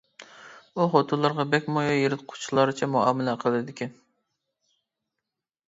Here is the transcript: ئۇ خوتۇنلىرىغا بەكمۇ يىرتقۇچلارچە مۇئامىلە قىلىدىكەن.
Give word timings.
ئۇ 0.79 0.87
خوتۇنلىرىغا 0.93 1.45
بەكمۇ 1.51 1.83
يىرتقۇچلارچە 1.89 2.91
مۇئامىلە 2.95 3.37
قىلىدىكەن. 3.47 3.95